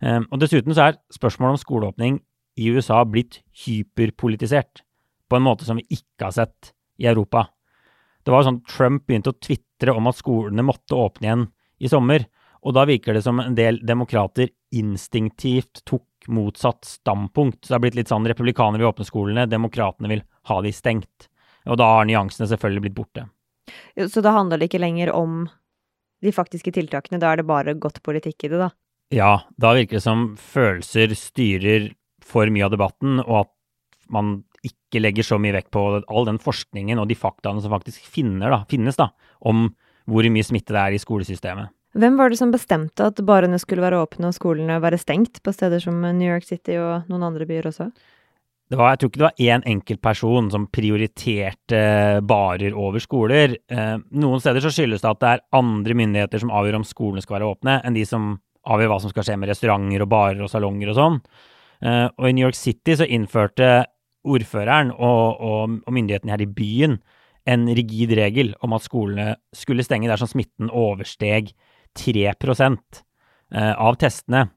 Eh, 0.01 0.21
og 0.23 0.39
dessuten 0.41 0.73
så 0.73 0.87
er 0.87 1.01
spørsmålet 1.13 1.59
om 1.59 1.61
skoleåpning 1.61 2.21
i 2.57 2.69
USA 2.73 3.03
blitt 3.05 3.41
hyperpolitisert 3.65 4.81
på 5.29 5.37
en 5.37 5.45
måte 5.45 5.65
som 5.67 5.77
vi 5.79 5.85
ikke 5.93 6.29
har 6.29 6.35
sett 6.35 6.73
i 7.01 7.07
Europa. 7.09 7.47
Det 8.23 8.31
var 8.31 8.45
sånn 8.47 8.61
Trump 8.69 9.05
begynte 9.07 9.33
å 9.33 9.39
tvitre 9.39 9.95
om 9.95 10.07
at 10.07 10.19
skolene 10.19 10.65
måtte 10.65 10.95
åpne 10.95 11.27
igjen 11.27 11.45
i 11.83 11.91
sommer, 11.91 12.25
og 12.63 12.75
da 12.77 12.85
virker 12.87 13.15
det 13.15 13.25
som 13.25 13.41
en 13.43 13.55
del 13.57 13.81
demokrater 13.83 14.49
instinktivt 14.73 15.83
tok 15.89 16.07
motsatt 16.31 16.85
standpunkt. 16.87 17.65
Så 17.65 17.73
det 17.73 17.75
har 17.75 17.83
blitt 17.83 17.97
litt 17.99 18.11
sånn 18.11 18.27
republikanere 18.29 18.79
vil 18.79 18.91
åpne 18.93 19.07
skolene, 19.07 19.49
demokratene 19.51 20.11
vil 20.13 20.23
ha 20.47 20.59
de 20.63 20.71
stengt. 20.71 21.27
Og 21.67 21.79
da 21.79 21.89
har 21.97 22.07
nyansene 22.07 22.47
selvfølgelig 22.47 22.85
blitt 22.85 22.95
borte. 22.95 23.25
Så 24.07 24.23
da 24.23 24.33
handler 24.35 24.59
det 24.59 24.69
ikke 24.69 24.81
lenger 24.83 25.11
om 25.15 25.43
de 26.23 26.31
faktiske 26.31 26.71
tiltakene, 26.75 27.19
da 27.19 27.33
er 27.33 27.41
det 27.41 27.47
bare 27.49 27.75
godt 27.75 27.99
politikk 28.03 28.47
i 28.47 28.53
det, 28.53 28.61
da? 28.63 28.69
Ja, 29.13 29.33
da 29.59 29.73
virker 29.75 29.99
det 29.99 30.05
som 30.05 30.33
følelser 30.39 31.11
styrer 31.19 31.91
for 32.23 32.47
mye 32.47 32.65
av 32.69 32.73
debatten, 32.73 33.19
og 33.25 33.43
at 33.43 33.51
man 34.11 34.37
ikke 34.63 35.01
legger 35.01 35.25
så 35.27 35.39
mye 35.41 35.55
vekt 35.55 35.71
på 35.73 35.83
all 36.01 36.27
den 36.29 36.39
forskningen 36.41 37.01
og 37.01 37.09
de 37.09 37.17
faktaene 37.19 37.63
som 37.63 37.73
faktisk 37.73 38.05
finner, 38.07 38.53
da, 38.53 38.63
finnes 38.69 38.99
da, 38.99 39.11
om 39.43 39.67
hvor 40.09 40.27
mye 40.31 40.45
smitte 40.45 40.75
det 40.75 40.81
er 40.81 40.95
i 40.95 41.01
skolesystemet. 41.01 41.71
Hvem 41.93 42.17
var 42.17 42.31
det 42.31 42.39
som 42.39 42.51
bestemte 42.53 43.05
at 43.05 43.21
barene 43.25 43.59
skulle 43.61 43.83
være 43.83 43.99
åpne 44.01 44.31
og 44.31 44.35
skolene 44.35 44.79
være 44.81 44.97
stengt 44.97 45.43
på 45.45 45.53
steder 45.53 45.83
som 45.83 45.99
New 46.01 46.25
York 46.25 46.47
City 46.47 46.79
og 46.81 47.09
noen 47.11 47.27
andre 47.27 47.45
byer 47.49 47.69
også? 47.69 47.91
Det 48.71 48.79
var, 48.79 48.93
jeg 48.93 49.01
tror 49.01 49.09
ikke 49.11 49.19
det 49.21 49.27
var 49.27 49.43
én 49.43 49.65
enkelt 49.69 50.01
person 50.01 50.47
som 50.49 50.65
prioriterte 50.73 51.81
barer 52.25 52.73
over 52.73 53.03
skoler. 53.03 53.57
Eh, 53.69 53.97
noen 54.17 54.41
steder 54.41 54.63
så 54.63 54.71
skyldes 54.73 55.03
det 55.03 55.11
at 55.11 55.21
det 55.21 55.29
er 55.29 55.43
andre 55.59 55.97
myndigheter 55.99 56.41
som 56.41 56.53
avgjør 56.55 56.79
om 56.79 56.87
skolene 56.87 57.21
skal 57.21 57.37
være 57.37 57.51
åpne, 57.51 57.75
enn 57.85 57.97
de 57.97 58.05
som 58.09 58.31
avgjør 58.65 58.89
hva 58.89 58.99
som 59.03 59.13
skal 59.13 59.27
skje 59.27 59.37
med 59.37 59.51
restauranter 59.51 60.05
og 60.05 60.09
barer 60.09 60.41
og 60.41 60.49
salonger 60.49 60.89
og 60.89 60.97
sånn. 60.97 61.19
Eh, 61.83 62.07
og 62.07 62.29
i 62.29 62.33
New 62.33 62.47
York 62.47 62.57
City 62.57 62.95
så 62.97 63.05
innførte 63.05 63.83
ordføreren 64.23 64.93
og, 64.93 65.41
og, 65.43 65.77
og 65.83 65.93
myndighetene 65.95 66.33
her 66.33 66.43
i 66.45 66.49
byen 66.49 66.97
en 67.49 67.67
rigid 67.75 68.13
regel 68.15 68.53
om 68.63 68.75
at 68.75 68.85
skolene 68.85 69.35
skulle 69.55 69.83
stenge 69.83 70.09
dersom 70.11 70.29
smitten 70.31 70.71
oversteg 70.71 71.51
3 71.99 72.27
eh, 72.31 73.73
av 73.73 73.97
testene. 73.99 74.47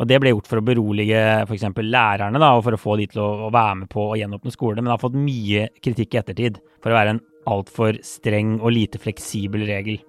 Og 0.00 0.06
Det 0.08 0.20
ble 0.22 0.32
gjort 0.32 0.48
for 0.48 0.60
å 0.60 0.64
berolige 0.64 1.20
f.eks. 1.44 1.66
lærerne 1.84 2.40
da, 2.40 2.54
og 2.56 2.64
for 2.64 2.76
å 2.76 2.80
få 2.80 2.96
de 2.96 3.08
til 3.10 3.20
å, 3.20 3.50
være 3.52 3.82
med 3.82 3.90
på 3.92 4.06
å 4.12 4.16
gjenåpne 4.16 4.54
skolene, 4.54 4.84
men 4.84 4.94
har 4.94 5.02
fått 5.02 5.18
mye 5.18 5.66
kritikk 5.84 6.16
i 6.16 6.20
ettertid 6.22 6.60
for 6.80 6.92
å 6.92 6.96
være 6.96 7.16
en 7.16 7.24
altfor 7.50 7.98
streng 8.06 8.56
og 8.60 8.72
lite 8.76 9.00
fleksibel 9.02 9.66
regel. 9.68 10.00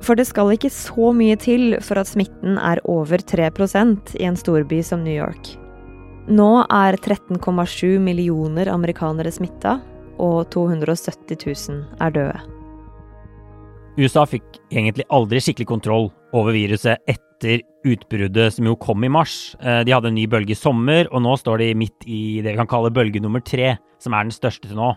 For 0.00 0.16
det 0.16 0.30
skal 0.30 0.54
ikke 0.54 0.72
så 0.72 1.10
mye 1.12 1.36
til 1.36 1.74
for 1.84 2.00
at 2.00 2.08
smitten 2.08 2.56
er 2.56 2.80
over 2.88 3.20
3% 3.20 4.14
i 4.16 4.24
en 4.30 4.38
storby 4.40 4.80
som 4.86 5.04
New 5.04 5.16
York. 5.16 5.52
Nå 6.28 6.50
er 6.68 6.98
13,7 7.00 7.98
millioner 8.02 8.68
amerikanere 8.68 9.32
smitta, 9.32 9.78
og 10.20 10.50
270 10.52 11.46
000 11.46 11.84
er 12.04 12.12
døde. 12.12 12.40
USA 14.00 14.26
fikk 14.28 14.60
egentlig 14.70 15.06
aldri 15.12 15.40
skikkelig 15.42 15.68
kontroll 15.68 16.10
over 16.36 16.54
viruset 16.54 17.00
etter 17.08 17.64
utbruddet 17.88 18.52
som 18.54 18.68
jo 18.68 18.76
kom 18.80 19.04
i 19.04 19.10
mars. 19.12 19.56
Eh, 19.60 19.80
de 19.88 19.94
hadde 19.94 20.12
en 20.12 20.18
ny 20.18 20.26
bølge 20.30 20.54
i 20.54 20.58
sommer, 20.58 21.08
og 21.10 21.24
nå 21.24 21.34
står 21.40 21.64
de 21.64 21.70
midt 21.78 22.06
i 22.06 22.40
det 22.44 22.52
vi 22.52 22.60
kan 22.60 22.70
kalle 22.70 22.92
bølge 22.94 23.22
nummer 23.22 23.42
tre, 23.44 23.78
som 24.00 24.14
er 24.14 24.28
den 24.28 24.36
største 24.36 24.68
til 24.68 24.78
nå. 24.78 24.92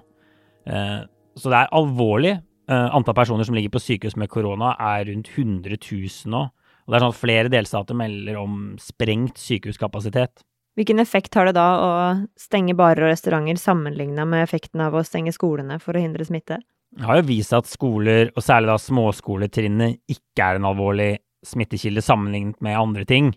Eh, 0.67 1.01
så 1.39 1.49
det 1.49 1.61
er 1.61 1.75
alvorlig. 1.79 2.35
Eh, 2.69 2.89
antall 2.95 3.15
personer 3.17 3.47
som 3.47 3.55
ligger 3.55 3.73
på 3.73 3.81
sykehus 3.81 4.19
med 4.19 4.31
korona 4.31 4.75
er 4.79 5.07
rundt 5.09 5.31
100 5.31 5.79
000 5.79 6.35
nå. 6.35 6.45
Og 6.83 6.91
det 6.91 6.99
er 6.99 7.03
sånn 7.05 7.15
at 7.15 7.19
flere 7.19 7.51
delstater 7.51 7.95
melder 7.95 8.37
om 8.41 8.73
sprengt 8.81 9.39
sykehuskapasitet. 9.39 10.43
Hvilken 10.73 11.01
effekt 11.03 11.35
har 11.37 11.45
det 11.45 11.55
da 11.57 11.67
å 11.77 11.89
stenge 12.39 12.73
barer 12.77 13.05
og 13.05 13.11
restauranter 13.11 13.59
sammenligna 13.61 14.25
med 14.25 14.41
effekten 14.45 14.81
av 14.81 14.95
å 14.97 15.03
stenge 15.05 15.33
skolene 15.35 15.77
for 15.81 15.93
å 15.93 16.01
hindre 16.01 16.25
smitte? 16.25 16.57
Det 16.93 17.05
har 17.05 17.19
jo 17.19 17.27
vist 17.29 17.53
at 17.53 17.69
skoler, 17.69 18.31
og 18.33 18.45
særlig 18.45 18.69
da 18.71 18.77
småskoletrinnet, 18.81 20.01
ikke 20.09 20.45
er 20.45 20.59
en 20.59 20.69
alvorlig 20.69 21.11
smittekilde 21.45 22.03
sammenlignet 22.05 22.59
med 22.65 22.77
andre 22.77 23.05
ting. 23.09 23.33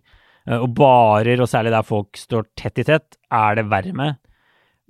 Eh, 0.47 0.61
og 0.61 0.71
barer, 0.76 1.40
og 1.40 1.50
særlig 1.50 1.73
der 1.75 1.87
folk 1.87 2.21
står 2.21 2.49
tett 2.59 2.81
i 2.81 2.87
tett, 2.88 3.19
er 3.33 3.59
det 3.59 3.69
verre 3.73 3.93
med. 3.97 4.21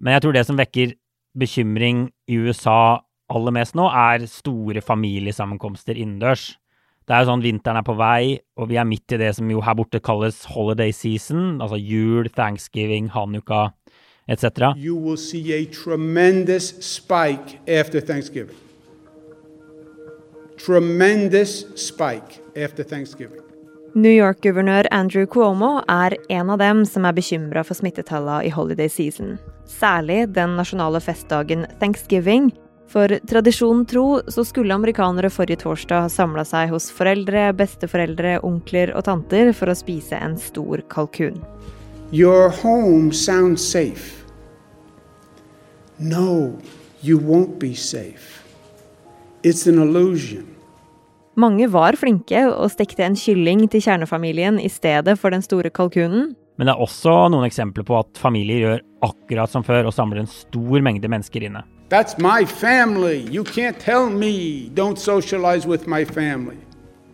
Men 0.03 0.17
jeg 0.17 0.27
tror 0.27 0.37
det 0.37 0.45
som 0.49 0.59
vekker 0.59 0.95
bekymring 1.39 2.07
i 2.31 2.39
USA 2.43 3.03
aller 3.33 3.55
mest 3.55 3.75
nå, 3.79 3.89
er 3.91 4.27
store 4.31 4.83
familiesammenkomster 4.85 5.99
innendørs. 5.99 6.53
Det 7.07 7.15
er 7.15 7.23
jo 7.23 7.31
sånn 7.31 7.45
vinteren 7.45 7.79
er 7.79 7.87
på 7.87 7.95
vei, 7.95 8.39
og 8.59 8.67
vi 8.67 8.79
er 8.81 8.87
midt 8.89 9.15
i 9.15 9.19
det 9.21 9.31
som 9.37 9.51
jo 9.51 9.61
her 9.63 9.77
borte 9.79 10.01
kalles 10.03 10.41
holiday 10.51 10.91
season, 10.91 11.61
altså 11.63 11.79
jul, 11.79 12.27
thanksgiving, 12.35 13.07
hanukka 13.15 13.69
etc. 14.27 14.75
You 14.77 14.97
will 14.97 15.17
see 15.17 15.53
a 15.53 15.65
tremendous 15.67 16.75
spike 16.81 17.61
after 17.69 18.01
Thanksgiving. 18.01 18.57
Tremendous 20.59 21.65
spike 21.77 22.41
after 22.57 22.83
Thanksgiving. 22.83 23.41
New 23.95 24.13
York-guvernør 24.13 24.89
Andrew 24.91 25.27
Cuomo 25.27 25.81
er 25.89 26.17
en 26.29 26.51
av 26.51 26.59
dem 26.59 26.83
som 26.85 27.07
er 27.07 27.15
bekymra 27.17 27.63
for 27.65 27.79
smittetallene 27.79 28.45
i 28.45 28.51
holiday 28.53 28.91
season. 28.93 29.39
Særlig 29.65 30.27
den 30.35 30.59
nasjonale 30.59 31.01
festdagen 31.01 31.65
thanksgiving, 31.81 32.51
for 32.89 33.11
tradisjonen 33.29 33.85
tro 33.87 34.21
så 34.29 34.45
skulle 34.47 34.75
amerikanere 34.75 35.31
forrige 35.33 35.65
torsdag 35.65 36.07
ha 36.07 36.11
samla 36.13 36.45
seg 36.47 36.71
hos 36.71 36.89
foreldre, 36.95 37.49
besteforeldre, 37.59 38.39
onkler 38.47 38.93
og 38.97 39.07
tanter 39.09 39.53
for 39.57 39.73
å 39.73 39.77
spise 39.77 40.19
en 40.19 40.39
stor 40.41 40.85
kalkun. 40.93 41.41
Your 42.13 42.51
home 42.63 43.13
sounds 43.13 43.65
safe. 43.65 44.25
No, 45.99 46.59
you 47.03 47.19
won't 47.19 47.59
be 47.59 47.75
safe. 47.75 48.45
It's 49.43 49.67
an 49.67 49.79
illusion. 49.83 50.47
Mange 51.37 51.67
var 51.69 51.97
flinke 52.01 52.47
og 52.49 52.71
stekte 52.73 53.05
en 53.05 53.17
kylling 53.19 53.67
til 53.69 53.83
kjernefamilien 53.85 54.57
i 54.63 54.71
stedet 54.73 55.19
for 55.21 55.35
den 55.35 55.45
store 55.45 55.69
kalkunen. 55.69 56.31
Men 56.57 56.69
det 56.69 56.73
er 56.73 56.81
også 56.81 57.27
noen 57.29 57.45
eksempler 57.45 57.85
på 57.85 57.99
at 57.99 58.17
familier 58.17 58.63
gjør 58.63 58.85
akkurat 59.05 59.53
som 59.53 59.65
før 59.67 59.91
og 59.91 59.93
samler 59.93 60.23
en 60.23 60.31
stor 60.31 60.85
mengde 60.85 61.11
mennesker 61.13 61.45
inne. 61.51 61.67
That's 61.89 62.19
my 62.19 62.45
family. 62.45 63.19
You 63.31 63.45
can't 63.45 63.79
tell 63.79 64.11
me 64.11 64.71
don't 64.75 64.99
socialize 64.99 65.69
with 65.69 65.87
my 65.87 66.05
family. 66.05 66.57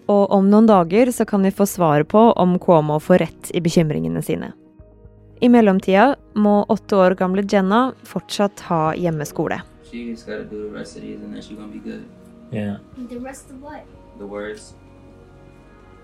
Og 0.08 0.30
om 0.32 0.48
noen 0.50 0.66
dager 0.66 1.10
så 1.12 1.26
kan 1.28 1.44
vi 1.44 1.50
få 1.52 1.66
svaret 1.68 2.08
på 2.08 2.20
om 2.32 2.58
Cuomo 2.58 2.96
får 3.00 3.18
rett 3.18 3.50
i 3.54 3.60
bekymringene 3.60 4.22
sine. 4.24 4.52
I 5.44 5.50
mellomtida 5.52 6.14
må 6.34 6.62
åtte 6.72 6.96
år 6.96 7.16
gamle 7.18 7.44
Jenna 7.44 7.92
fortsatt 8.08 8.64
ha 8.70 8.94
hjemmeskole. 8.96 9.60
She 9.90 10.08
just 10.08 10.26
gotta 10.26 10.44
do 10.48 10.62
the 10.68 10.72
rest 10.78 10.96
of 10.96 11.02
these 11.02 11.20
and 11.20 11.34
then 11.34 11.42
she's 11.42 11.58
gonna 11.58 11.72
be 11.72 11.82
good. 11.84 12.04
Yeah. 12.50 12.80
The 13.10 13.20
rest 13.20 13.50
of 13.50 13.60
what? 13.60 13.84
The 14.18 14.26
words. 14.26 14.72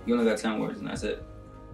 You 0.07 0.19
only 0.19 0.29
got 0.29 0.39
10 0.39 0.61
words 0.61 0.81
and 0.81 0.91
that's 0.91 1.05
it. 1.09 1.25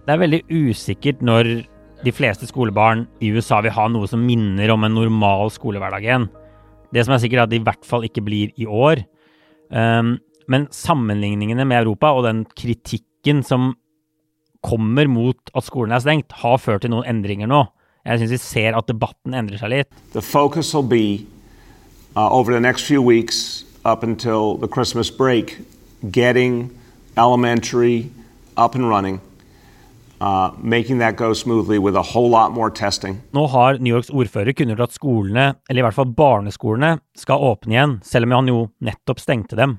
Det 0.05 0.13
er 0.13 0.23
veldig 0.23 0.41
usikkert 0.47 1.21
når 1.21 1.65
de 2.05 2.11
fleste 2.11 2.47
skolebarn 2.47 3.07
i 3.19 3.35
USA 3.35 3.59
vil 3.65 3.75
ha 3.75 3.87
noe 3.91 4.07
som 4.07 4.23
minner 4.23 4.71
om 4.71 4.83
en 4.83 4.95
normal 4.95 5.51
skolehverdag 5.51 6.07
igjen. 6.07 6.27
Det 6.95 7.03
som 7.03 7.15
er 7.15 7.19
sikkert, 7.19 7.43
er 7.43 7.47
at 7.49 7.51
det 7.51 7.59
i 7.59 7.65
hvert 7.65 7.83
fall 7.87 8.07
ikke 8.07 8.23
blir 8.23 8.53
i 8.55 8.65
år. 8.65 9.03
Um, 9.67 10.15
men 10.47 10.67
sammenligningene 10.71 11.65
med 11.67 11.83
Europa 11.83 12.13
og 12.15 12.23
den 12.27 12.45
kritikken 12.55 13.41
som 13.43 13.73
kommer 14.65 15.09
mot 15.11 15.51
at 15.53 15.67
skolen 15.67 15.93
er 15.93 16.01
stengt, 16.01 16.31
har 16.41 16.57
ført 16.61 16.85
til 16.85 16.93
noen 16.93 17.07
endringer 17.09 17.49
nå. 17.49 17.65
Jeg 18.05 18.21
syns 18.21 18.33
vi 18.35 18.41
ser 18.41 18.77
at 18.77 18.87
debatten 18.87 19.33
endrer 19.33 19.59
seg 19.61 19.73
litt. 19.73 20.01
The 20.13 20.21
focus 20.21 20.73
will 20.73 21.25
uh, 22.15 22.29
over 22.31 22.53
the 22.53 22.61
next 22.61 22.85
few 22.85 23.01
weeks 23.01 23.65
up 23.83 24.03
until 24.03 24.57
the 24.57 24.67
Christmas 24.67 25.09
break 25.11 25.59
getting 26.11 26.71
elementary 27.17 28.09
up 28.57 28.75
and. 28.75 29.19
Uh, 30.25 30.49
making 30.57 30.97
that 30.97 31.15
go 31.17 31.33
smoothly 31.33 31.77
with 31.77 31.95
a 31.95 32.01
whole 32.01 32.29
lot 32.29 32.51
more 32.51 32.71
testing. 32.71 33.19
Nå 33.35 33.43
har 33.53 33.77
New 33.77 33.91
Yorks 33.93 34.09
ordfører 34.09 34.55
kunngjort 34.57 34.87
at 34.87 34.95
skolene, 34.95 35.43
eller 35.69 35.83
i 35.83 35.85
hvert 35.85 35.97
fall 35.99 36.13
barneskolene, 36.17 36.95
skal 37.13 37.43
åpne 37.45 37.75
igjen, 37.75 37.93
selv 38.01 38.25
om 38.25 38.33
han 38.33 38.49
jo 38.49 38.63
nettopp 38.87 39.21
stengte 39.21 39.59
dem. 39.59 39.75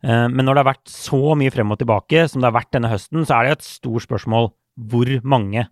Uh, 0.00 0.30
men 0.32 0.46
når 0.46 0.56
det 0.56 0.62
har 0.62 0.70
vært 0.70 0.92
så 0.94 1.20
mye 1.36 1.52
frem 1.52 1.74
og 1.74 1.80
tilbake 1.82 2.22
som 2.24 2.40
det 2.40 2.48
har 2.48 2.56
vært 2.56 2.72
denne 2.72 2.92
høsten, 2.92 3.26
så 3.28 3.36
er 3.36 3.44
det 3.44 3.58
et 3.58 3.68
stort 3.68 4.06
spørsmål 4.06 4.48
hvor 4.88 5.12
mange 5.28 5.66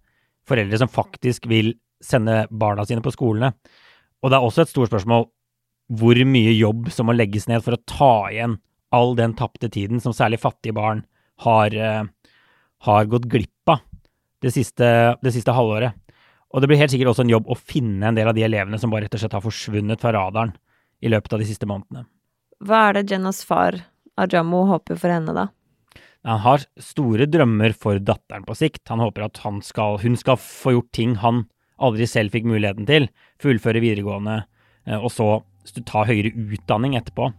foreldre 0.44 0.82
som 0.82 0.92
faktisk 0.92 1.48
vil 1.48 1.72
sende 2.04 2.42
barna 2.52 2.84
sine 2.84 3.00
på 3.00 3.14
skolene. 3.14 3.54
Og 4.20 4.28
det 4.28 4.36
er 4.36 4.44
også 4.44 4.66
et 4.66 4.74
stort 4.74 4.92
spørsmål 4.92 5.30
hvor 5.96 6.20
mye 6.28 6.52
jobb 6.58 6.92
som 6.92 7.08
må 7.08 7.16
legges 7.16 7.48
ned 7.48 7.64
for 7.64 7.78
å 7.78 7.82
ta 7.88 8.12
igjen 8.34 8.58
all 8.92 9.16
den 9.16 9.32
tapte 9.36 9.72
tiden 9.72 10.04
som 10.04 10.12
særlig 10.12 10.42
fattige 10.44 10.76
barn 10.76 11.06
har, 11.48 11.72
uh, 11.72 12.04
har 12.84 13.08
gått 13.08 13.32
glipp 13.32 13.53
det 14.44 14.52
siste, 14.54 14.88
det 15.24 15.32
siste 15.34 15.54
halvåret. 15.54 15.96
Og 16.54 16.62
det 16.62 16.70
blir 16.70 16.78
helt 16.78 16.92
sikkert 16.92 17.10
også 17.14 17.24
en 17.24 17.32
jobb 17.32 17.48
å 17.50 17.58
finne 17.58 18.06
en 18.06 18.16
del 18.16 18.30
av 18.30 18.36
de 18.36 18.44
elevene 18.46 18.78
som 18.78 18.92
bare 18.92 19.08
rett 19.08 19.16
og 19.16 19.24
slett 19.24 19.34
har 19.34 19.42
forsvunnet 19.42 20.02
fra 20.02 20.12
radaren 20.14 20.54
i 21.02 21.10
løpet 21.10 21.34
av 21.34 21.42
de 21.42 21.48
siste 21.48 21.66
månedene. 21.66 22.06
Hva 22.64 22.88
er 22.88 22.98
det 22.98 23.10
Jennas 23.10 23.42
far, 23.44 23.80
Ajamo, 24.20 24.62
håper 24.70 25.00
for 25.00 25.10
henne, 25.10 25.34
da? 25.34 25.48
Han 26.24 26.40
har 26.40 26.62
store 26.80 27.26
drømmer 27.28 27.74
for 27.76 27.98
datteren 28.00 28.46
på 28.46 28.54
sikt. 28.56 28.84
Han 28.88 29.02
håper 29.02 29.26
at 29.26 29.42
han 29.44 29.58
skal, 29.66 29.98
hun 30.00 30.14
skal 30.16 30.38
få 30.40 30.76
gjort 30.76 30.92
ting 30.96 31.18
han 31.20 31.44
aldri 31.82 32.06
selv 32.08 32.32
fikk 32.32 32.46
muligheten 32.48 32.86
til. 32.88 33.10
Fullføre 33.42 33.82
videregående, 33.82 34.44
eh, 34.86 34.96
og 34.96 35.10
så 35.12 35.42
ta 35.84 36.06
høyere 36.08 36.32
utdanning 36.54 36.96
etterpå. 36.96 37.32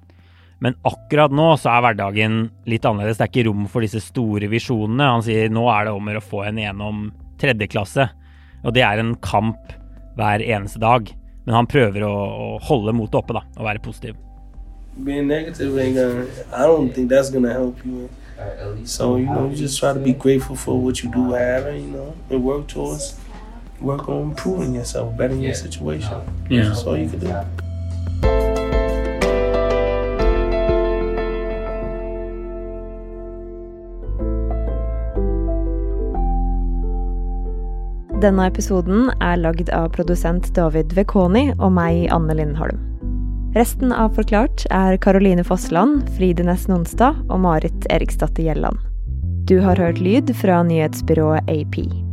Men 0.64 0.78
akkurat 0.88 1.34
nå 1.36 1.50
så 1.60 1.74
er 1.74 1.84
hverdagen 1.84 2.38
litt 2.70 2.86
annerledes. 2.88 3.20
Det 3.20 3.28
er 3.28 3.32
ikke 3.34 3.48
rom 3.50 3.66
for 3.72 3.86
disse 3.86 4.02
store 4.04 4.48
visjonene. 4.52 5.10
Han 5.18 5.26
sier 5.26 5.52
nå 5.52 5.66
er 5.74 5.90
det 5.90 5.96
om 5.96 6.12
å 6.16 6.24
få 6.24 6.46
en 6.48 6.62
gjennom 6.62 7.10
tredje 7.42 7.68
klasse. 7.72 8.08
Og 8.64 8.74
det 8.76 8.86
er 8.88 9.02
en 9.02 9.16
kamp 9.22 9.76
hver 10.16 10.44
eneste 10.44 10.80
dag. 10.82 11.12
Men 11.46 11.60
han 11.60 11.68
prøver 11.70 12.06
å, 12.08 12.14
å 12.14 12.48
holde 12.66 12.96
motet 12.96 13.20
oppe 13.20 13.36
da, 13.38 13.44
og 13.58 13.68
være 13.68 13.84
positiv. 13.86 14.16
Being 14.96 15.28
negative 15.28 15.76
ain't 15.78 15.96
gonna. 15.96 16.24
I 16.56 16.66
don't 16.66 16.94
think 16.96 17.10
that's 17.10 17.30
gonna 17.30 17.52
help 17.52 17.84
you. 17.86 18.10
So 18.86 19.18
you 19.18 19.26
know, 19.26 19.50
you 19.50 19.56
just 19.56 19.80
try 19.80 19.94
to 19.94 20.00
be 20.00 20.14
grateful 20.14 20.56
for 20.56 20.80
what 20.80 21.04
you 21.04 21.12
do 21.12 21.34
have, 21.34 21.66
and 21.68 21.82
you 21.82 21.92
know, 21.92 22.16
and 22.30 22.44
work 22.44 22.68
towards, 22.68 23.20
work 23.80 24.10
on 24.10 24.32
improving 24.32 24.76
yourself, 24.76 25.16
bettering 25.18 25.42
your 25.42 25.54
situation. 25.54 26.22
Yeah. 26.50 26.70
That's 26.70 26.84
all 26.84 26.98
you 26.98 27.10
can 27.10 27.20
do. 27.20 27.65
Denne 38.26 38.48
episoden 38.50 39.12
er 39.22 39.36
lagd 39.38 39.68
av 39.70 39.92
produsent 39.94 40.48
David 40.58 40.96
Vekoni 40.98 41.52
og 41.60 41.76
meg, 41.76 42.08
Anne 42.10 42.34
Lindholm. 42.34 42.80
Resten 43.54 43.94
av 43.94 44.16
Forklart 44.18 44.64
er 44.74 44.98
Caroline 45.04 45.46
Fossland, 45.46 46.08
Fride 46.18 46.48
Nesten 46.48 46.74
Nonstad 46.74 47.22
og 47.30 47.44
Marit 47.44 47.86
Eriksdatter 47.94 48.48
Gjelland. 48.48 48.82
Du 49.46 49.60
har 49.62 49.78
hørt 49.78 50.02
lyd 50.02 50.34
fra 50.42 50.64
nyhetsbyrået 50.66 51.46
AP. 51.54 52.05